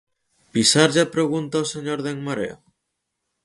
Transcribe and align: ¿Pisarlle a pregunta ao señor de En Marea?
¿Pisarlle 0.53 1.01
a 1.03 1.11
pregunta 1.15 1.53
ao 1.57 1.69
señor 1.73 1.99
de 2.01 2.09
En 2.15 2.19
Marea? 2.27 2.55